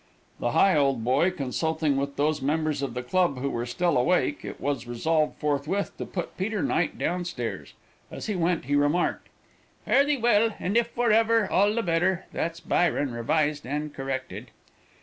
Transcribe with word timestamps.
The 0.39 0.49
Higholdboy 0.53 1.37
consulting 1.37 1.95
with 1.95 2.15
those 2.15 2.41
members 2.41 2.81
of 2.81 2.95
the 2.95 3.03
club 3.03 3.37
who 3.37 3.51
were 3.51 3.67
still 3.67 3.99
awake, 3.99 4.43
it 4.43 4.59
was 4.59 4.87
resolved 4.87 5.37
forthwith 5.39 5.95
to 5.99 6.07
put 6.07 6.35
Peter 6.37 6.63
Knight 6.63 6.97
down 6.97 7.23
stairs. 7.23 7.73
As 8.09 8.25
he 8.25 8.35
went 8.35 8.65
he 8.65 8.75
remarked: 8.75 9.29
"Fare 9.85 10.03
thee 10.03 10.17
well, 10.17 10.55
and 10.59 10.75
if 10.75 10.87
for 10.87 11.11
ever, 11.11 11.47
all 11.51 11.75
the 11.75 11.83
better. 11.83 12.25
That's 12.33 12.59
Byron, 12.59 13.11
revised 13.13 13.67
and 13.67 13.93
corrected." 13.93 14.49